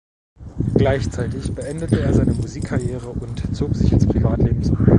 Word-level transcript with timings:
Gleichzeitig 0.75 1.53
beendete 1.53 1.99
er 2.01 2.11
seine 2.11 2.33
Musikkarriere 2.33 3.09
und 3.11 3.55
zog 3.55 3.75
sich 3.75 3.93
ins 3.93 4.07
Privatleben 4.07 4.63
zurück. 4.63 4.89